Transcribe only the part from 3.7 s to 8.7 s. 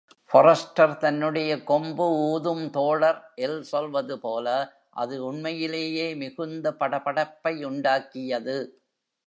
சொல்வதுபோல, “...அது உண்மையிலேயே மிகுந்த படபடப்பை உண்டாக்கியது".